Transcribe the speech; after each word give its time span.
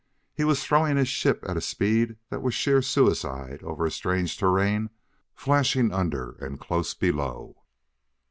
He 0.33 0.43
was 0.43 0.63
throwing 0.63 0.97
his 0.97 1.07
ship 1.07 1.43
at 1.47 1.57
a 1.57 1.61
speed 1.61 2.15
that 2.31 2.41
was 2.41 2.55
sheer 2.55 2.81
suicide 2.81 3.61
over 3.61 3.85
a 3.85 3.91
strange 3.91 4.35
terrain 4.35 4.89
flashing 5.35 5.93
under 5.93 6.31
and 6.39 6.59
close 6.59 6.95
below. 6.95 7.57